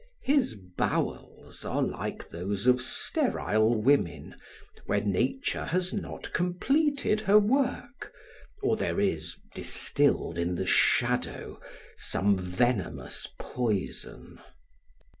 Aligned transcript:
His 0.23 0.55
bowels 0.55 1.63
are 1.63 1.83
like 1.83 2.27
those 2.31 2.65
of 2.65 2.81
sterile 2.81 3.79
women, 3.79 4.35
where 4.87 5.01
nature 5.01 5.65
has 5.65 5.93
not 5.93 6.33
completed 6.33 7.21
her 7.21 7.37
work, 7.37 8.11
or 8.63 8.75
there 8.75 8.99
is 8.99 9.37
distilled 9.53 10.39
in 10.39 10.55
the 10.55 10.65
shadow 10.65 11.59
some 11.97 12.35
venomous 12.35 13.27
poison. 13.37 14.39